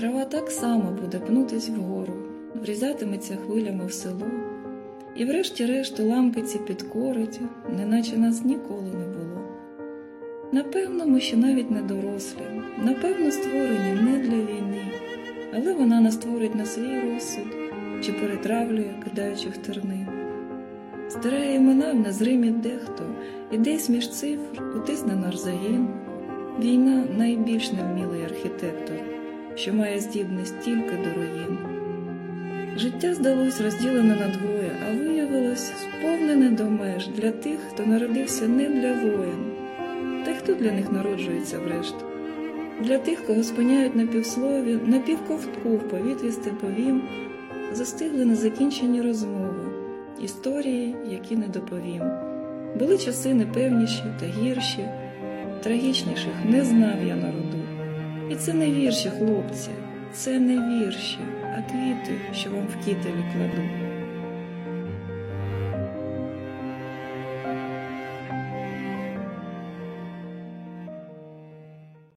Трава 0.00 0.24
так 0.24 0.50
само 0.50 0.96
буде 1.02 1.18
пнутись 1.18 1.68
вгору, 1.68 2.12
врізатиметься 2.62 3.36
хвилями 3.36 3.86
в 3.86 3.92
село, 3.92 4.26
і 5.16 5.24
врешті-решт 5.24 6.00
уламкиці 6.00 6.58
підкорить, 6.58 7.40
неначе 7.76 8.16
нас 8.16 8.44
ніколи 8.44 8.82
не 8.82 9.06
було. 9.06 9.42
Напевно, 10.52 11.06
ми 11.06 11.20
ще 11.20 11.36
навіть 11.36 11.70
не 11.70 11.82
дорослі, 11.82 12.42
напевно, 12.84 13.30
створені 13.30 14.02
не 14.02 14.18
для 14.18 14.36
війни, 14.36 14.84
але 15.54 15.72
вона 15.72 16.00
нас 16.00 16.14
створить 16.14 16.54
на 16.54 16.64
свій 16.64 17.00
розсуд 17.00 17.56
чи 18.02 18.12
перетравлює, 18.12 18.94
кидаючи 19.04 19.48
в 19.48 19.56
терни. 19.56 20.06
Стирає 21.08 21.54
імена 21.54 21.92
в 21.92 21.96
незримі 21.96 22.50
дехто, 22.50 23.04
і 23.50 23.58
десь 23.58 23.88
між 23.88 24.10
цифр 24.10 24.62
утисне 24.76 25.16
наш 25.16 25.36
загін. 25.36 25.88
Війна 26.60 27.04
найбільш 27.18 27.72
невмілий 27.72 28.24
архітектор, 28.24 29.19
що 29.60 29.74
має 29.74 30.00
здібність 30.00 30.60
тільки 30.60 30.96
до 30.96 31.14
руїн. 31.14 31.58
Життя 32.76 33.14
здалось 33.14 33.60
розділене 33.60 34.14
на 34.14 34.28
двоє, 34.28 34.70
а 34.88 34.96
виявилось 34.96 35.72
сповнене 35.80 36.50
до 36.50 36.64
меж 36.64 37.08
для 37.08 37.30
тих, 37.30 37.58
хто 37.70 37.86
народився 37.86 38.48
не 38.48 38.68
для 38.68 38.92
воїн, 38.92 39.52
та 40.24 40.34
хто 40.34 40.54
для 40.54 40.72
них 40.72 40.92
народжується 40.92 41.58
врешт, 41.58 41.94
для 42.80 42.98
тих, 42.98 43.26
кого 43.26 43.42
спиняють 43.42 43.96
на 43.96 44.06
півслові, 44.06 44.78
на 44.86 44.98
півковтку 44.98 45.68
в 45.68 45.88
повітрі 45.88 46.30
степовім, 46.30 47.02
застигли 47.72 48.24
незакінчені 48.24 49.02
розмови, 49.02 49.72
історії, 50.22 50.96
які 51.10 51.36
не 51.36 51.46
доповім. 51.46 52.02
Були 52.78 52.98
часи 52.98 53.34
непевніші 53.34 54.04
та 54.20 54.26
гірші, 54.26 54.88
трагічніших 55.62 56.34
не 56.48 56.64
знав 56.64 56.96
я 57.06 57.16
народу. 57.16 57.59
І 58.30 58.36
це 58.36 58.52
не 58.52 58.70
вірші, 58.70 59.10
хлопці, 59.10 59.70
це 60.12 60.40
не 60.40 60.54
вірші, 60.54 61.18
а 61.44 61.62
квіти, 61.62 62.20
що 62.34 62.50
вам 62.50 62.66
в 62.66 62.84
кітелі 62.84 63.24
кладу. 63.32 63.89